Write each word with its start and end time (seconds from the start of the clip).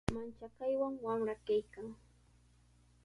Manchakaywan 0.15 0.93
wamra 1.05 1.35
kaykan. 1.45 1.87